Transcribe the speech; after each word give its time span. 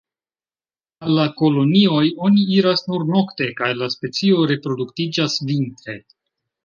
Al 1.07 1.11
la 1.17 1.25
kolonioj 1.41 2.01
oni 2.29 2.45
iras 2.55 2.83
nur 2.87 3.05
nokte, 3.17 3.51
kaj 3.63 3.69
la 3.83 3.91
specio 3.97 4.49
reproduktiĝas 4.53 5.37
vintre. 5.53 5.97